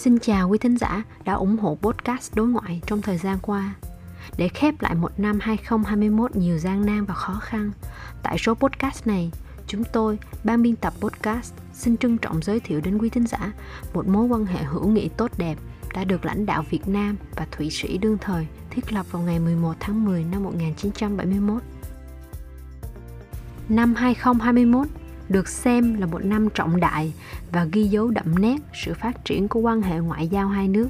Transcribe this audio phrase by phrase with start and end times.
[0.00, 3.74] Xin chào quý thính giả đã ủng hộ podcast đối ngoại trong thời gian qua.
[4.36, 7.70] Để khép lại một năm 2021 nhiều gian nan và khó khăn,
[8.22, 9.30] tại số podcast này,
[9.66, 13.52] chúng tôi, ban biên tập podcast, xin trân trọng giới thiệu đến quý thính giả
[13.94, 15.58] một mối quan hệ hữu nghị tốt đẹp
[15.94, 19.38] đã được lãnh đạo Việt Nam và Thụy Sĩ đương thời thiết lập vào ngày
[19.38, 21.62] 11 tháng 10 năm 1971.
[23.68, 24.86] Năm 2021
[25.30, 27.12] được xem là một năm trọng đại
[27.52, 30.88] và ghi dấu đậm nét sự phát triển của quan hệ ngoại giao hai nước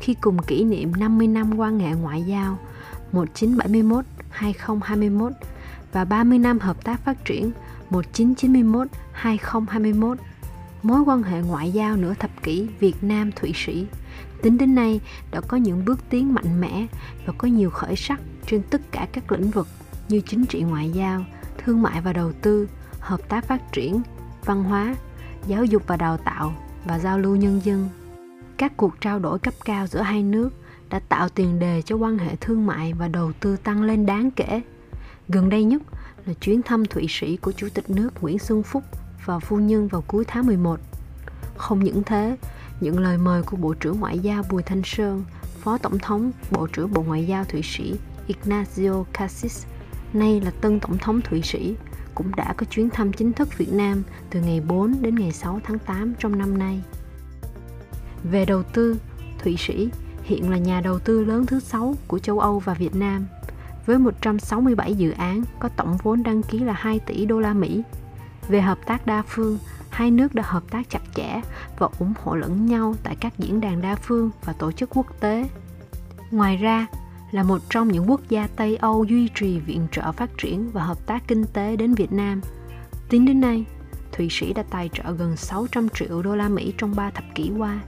[0.00, 2.58] khi cùng kỷ niệm 50 năm quan hệ ngoại giao
[3.12, 5.30] 1971-2021
[5.92, 7.50] và 30 năm hợp tác phát triển
[7.90, 10.16] 1991-2021.
[10.82, 13.86] Mối quan hệ ngoại giao nửa thập kỷ Việt Nam Thụy Sĩ
[14.42, 16.86] tính đến nay đã có những bước tiến mạnh mẽ
[17.26, 19.66] và có nhiều khởi sắc trên tất cả các lĩnh vực
[20.08, 21.24] như chính trị ngoại giao,
[21.58, 22.68] thương mại và đầu tư,
[23.00, 24.02] hợp tác phát triển,
[24.44, 24.94] văn hóa,
[25.46, 26.52] giáo dục và đào tạo
[26.84, 27.88] và giao lưu nhân dân.
[28.56, 30.50] Các cuộc trao đổi cấp cao giữa hai nước
[30.90, 34.30] đã tạo tiền đề cho quan hệ thương mại và đầu tư tăng lên đáng
[34.30, 34.60] kể.
[35.28, 35.82] Gần đây nhất
[36.26, 38.82] là chuyến thăm Thụy Sĩ của Chủ tịch nước Nguyễn Xuân Phúc
[39.24, 40.80] và phu nhân vào cuối tháng 11.
[41.56, 42.36] Không những thế,
[42.80, 45.24] những lời mời của Bộ trưởng Ngoại giao Bùi Thanh Sơn,
[45.60, 47.94] Phó Tổng thống Bộ trưởng Bộ Ngoại giao Thụy Sĩ
[48.26, 49.66] Ignacio Cassis,
[50.12, 51.74] nay là tân Tổng thống Thụy Sĩ,
[52.14, 55.60] cũng đã có chuyến thăm chính thức Việt Nam từ ngày 4 đến ngày 6
[55.64, 56.82] tháng 8 trong năm nay.
[58.24, 58.96] Về đầu tư,
[59.38, 59.88] Thụy Sĩ
[60.22, 63.26] hiện là nhà đầu tư lớn thứ 6 của châu Âu và Việt Nam
[63.86, 67.82] với 167 dự án có tổng vốn đăng ký là 2 tỷ đô la Mỹ.
[68.48, 69.58] Về hợp tác đa phương,
[69.90, 71.40] hai nước đã hợp tác chặt chẽ
[71.78, 75.20] và ủng hộ lẫn nhau tại các diễn đàn đa phương và tổ chức quốc
[75.20, 75.48] tế.
[76.30, 76.86] Ngoài ra,
[77.30, 80.82] là một trong những quốc gia Tây Âu duy trì viện trợ phát triển và
[80.82, 82.40] hợp tác kinh tế đến Việt Nam.
[83.08, 83.64] Tính đến nay,
[84.12, 87.50] Thụy Sĩ đã tài trợ gần 600 triệu đô la Mỹ trong 3 thập kỷ
[87.58, 87.80] qua,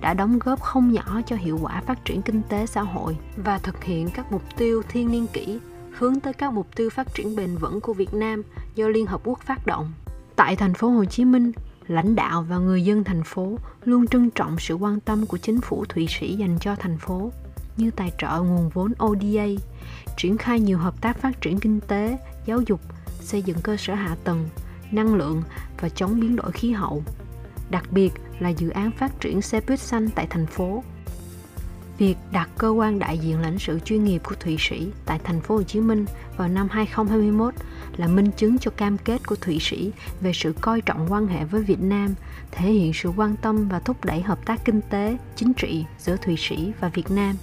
[0.00, 3.58] đã đóng góp không nhỏ cho hiệu quả phát triển kinh tế xã hội và
[3.58, 5.58] thực hiện các mục tiêu thiên niên kỷ
[5.98, 8.42] hướng tới các mục tiêu phát triển bền vững của Việt Nam
[8.74, 9.92] do Liên Hợp Quốc phát động.
[10.36, 11.52] Tại thành phố Hồ Chí Minh,
[11.86, 15.60] lãnh đạo và người dân thành phố luôn trân trọng sự quan tâm của chính
[15.60, 17.32] phủ Thụy Sĩ dành cho thành phố
[17.76, 19.46] như tài trợ nguồn vốn ODA,
[20.16, 22.80] triển khai nhiều hợp tác phát triển kinh tế, giáo dục,
[23.20, 24.48] xây dựng cơ sở hạ tầng,
[24.90, 25.42] năng lượng
[25.80, 27.02] và chống biến đổi khí hậu.
[27.70, 30.82] Đặc biệt là dự án phát triển xe buýt xanh tại thành phố.
[31.98, 35.40] Việc đặt cơ quan đại diện lãnh sự chuyên nghiệp của Thụy Sĩ tại thành
[35.40, 36.04] phố Hồ Chí Minh
[36.36, 37.54] vào năm 2021
[37.96, 41.44] là minh chứng cho cam kết của Thụy Sĩ về sự coi trọng quan hệ
[41.44, 42.14] với Việt Nam,
[42.50, 46.16] thể hiện sự quan tâm và thúc đẩy hợp tác kinh tế, chính trị giữa
[46.16, 47.36] Thụy Sĩ và Việt Nam.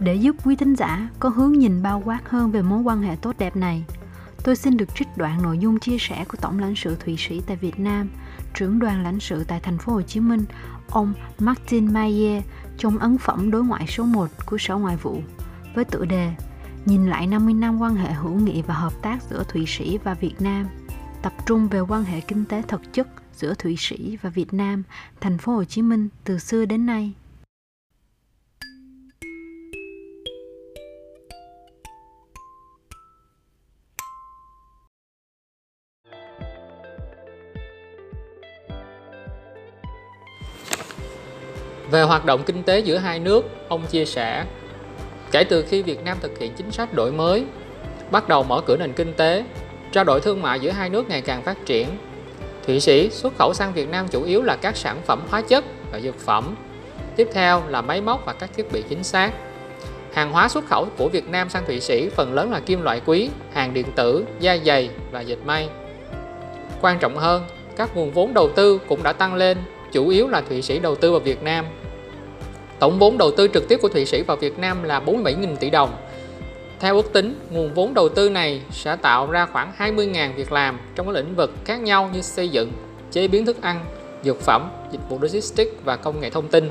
[0.00, 3.16] Để giúp quý thính giả có hướng nhìn bao quát hơn về mối quan hệ
[3.16, 3.84] tốt đẹp này,
[4.44, 7.40] tôi xin được trích đoạn nội dung chia sẻ của Tổng lãnh sự Thụy Sĩ
[7.46, 8.08] tại Việt Nam,
[8.54, 10.44] trưởng đoàn lãnh sự tại thành phố Hồ Chí Minh,
[10.88, 12.42] ông Martin Mayer
[12.78, 15.22] trong ấn phẩm đối ngoại số 1 của Sở Ngoại vụ
[15.74, 16.32] với tựa đề
[16.86, 20.14] Nhìn lại 50 năm quan hệ hữu nghị và hợp tác giữa Thụy Sĩ và
[20.14, 20.66] Việt Nam,
[21.22, 24.82] tập trung về quan hệ kinh tế thực chất giữa Thụy Sĩ và Việt Nam,
[25.20, 27.14] thành phố Hồ Chí Minh từ xưa đến nay.
[41.90, 44.44] Về hoạt động kinh tế giữa hai nước, ông chia sẻ,
[45.30, 47.44] kể từ khi Việt Nam thực hiện chính sách đổi mới,
[48.10, 49.44] bắt đầu mở cửa nền kinh tế,
[49.92, 51.88] trao đổi thương mại giữa hai nước ngày càng phát triển.
[52.66, 55.64] Thụy Sĩ xuất khẩu sang Việt Nam chủ yếu là các sản phẩm hóa chất
[55.92, 56.54] và dược phẩm.
[57.16, 59.32] Tiếp theo là máy móc và các thiết bị chính xác.
[60.12, 63.00] Hàng hóa xuất khẩu của Việt Nam sang Thụy Sĩ phần lớn là kim loại
[63.06, 65.68] quý, hàng điện tử, da dày và dệt may.
[66.80, 67.44] Quan trọng hơn,
[67.76, 69.58] các nguồn vốn đầu tư cũng đã tăng lên
[69.96, 71.64] chủ yếu là Thụy Sĩ đầu tư vào Việt Nam.
[72.78, 75.70] Tổng vốn đầu tư trực tiếp của Thụy Sĩ vào Việt Nam là 47.000 tỷ
[75.70, 75.90] đồng.
[76.80, 80.78] Theo ước tính, nguồn vốn đầu tư này sẽ tạo ra khoảng 20.000 việc làm
[80.94, 82.72] trong các lĩnh vực khác nhau như xây dựng,
[83.10, 83.84] chế biến thức ăn,
[84.24, 86.70] dược phẩm, dịch vụ logistics và công nghệ thông tin.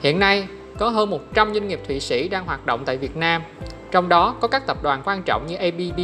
[0.00, 0.46] Hiện nay,
[0.78, 3.42] có hơn 100 doanh nghiệp Thụy Sĩ đang hoạt động tại Việt Nam,
[3.90, 6.00] trong đó có các tập đoàn quan trọng như ABB,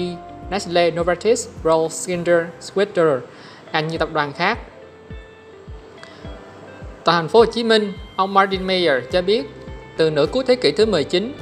[0.50, 3.20] Nestle, Novartis, Roll, Skinder, Switter
[3.72, 4.58] và nhiều tập đoàn khác
[7.06, 9.50] Tại thành phố Hồ Chí Minh, ông Martin Mayer cho biết
[9.96, 11.32] từ nửa cuối thế kỷ thứ 19,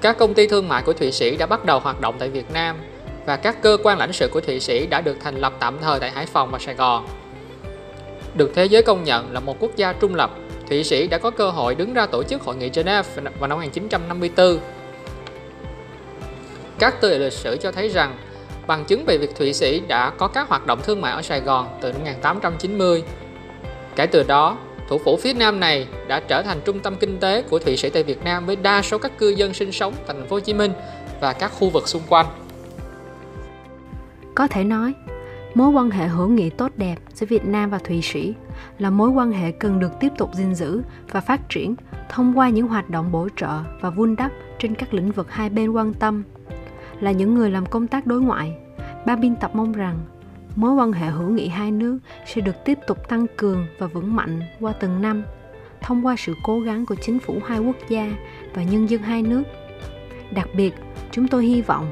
[0.00, 2.50] các công ty thương mại của Thụy Sĩ đã bắt đầu hoạt động tại Việt
[2.52, 2.76] Nam
[3.26, 6.00] và các cơ quan lãnh sự của Thụy Sĩ đã được thành lập tạm thời
[6.00, 7.06] tại Hải Phòng và Sài Gòn.
[8.34, 10.30] Được thế giới công nhận là một quốc gia trung lập,
[10.68, 13.02] Thụy Sĩ đã có cơ hội đứng ra tổ chức hội nghị Geneva
[13.38, 14.58] vào năm 1954.
[16.78, 18.16] Các tư liệu lịch sử cho thấy rằng
[18.66, 21.40] bằng chứng về việc Thụy Sĩ đã có các hoạt động thương mại ở Sài
[21.40, 23.02] Gòn từ năm 1890
[23.96, 24.56] Kể từ đó,
[24.88, 27.90] thủ phủ phía nam này đã trở thành trung tâm kinh tế của Thụy Sĩ
[27.90, 30.40] tại Việt Nam với đa số các cư dân sinh sống tại thành phố Hồ
[30.40, 30.72] Chí Minh
[31.20, 32.26] và các khu vực xung quanh.
[34.34, 34.92] Có thể nói,
[35.54, 38.34] mối quan hệ hữu nghị tốt đẹp giữa Việt Nam và Thụy Sĩ
[38.78, 41.74] là mối quan hệ cần được tiếp tục gìn giữ và phát triển
[42.08, 45.50] thông qua những hoạt động bổ trợ và vun đắp trên các lĩnh vực hai
[45.50, 46.22] bên quan tâm.
[47.00, 48.56] Là những người làm công tác đối ngoại,
[49.06, 49.98] ban biên tập mong rằng
[50.56, 54.16] mối quan hệ hữu nghị hai nước sẽ được tiếp tục tăng cường và vững
[54.16, 55.22] mạnh qua từng năm
[55.80, 58.12] thông qua sự cố gắng của chính phủ hai quốc gia
[58.54, 59.42] và nhân dân hai nước.
[60.30, 60.74] Đặc biệt,
[61.10, 61.90] chúng tôi hy vọng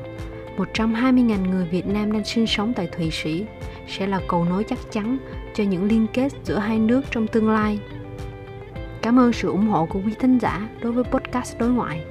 [0.56, 3.44] 120.000 người Việt Nam đang sinh sống tại Thụy Sĩ
[3.88, 5.18] sẽ là cầu nối chắc chắn
[5.54, 7.78] cho những liên kết giữa hai nước trong tương lai.
[9.02, 12.04] Cảm ơn sự ủng hộ của quý thính giả đối với podcast đối ngoại.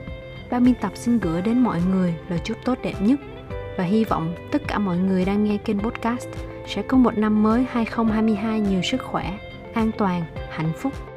[0.49, 3.19] Ban biên tập xin gửi đến mọi người lời chúc tốt đẹp nhất
[3.81, 6.27] và hy vọng tất cả mọi người đang nghe kênh podcast
[6.67, 9.33] sẽ có một năm mới 2022 nhiều sức khỏe,
[9.73, 11.10] an toàn, hạnh phúc.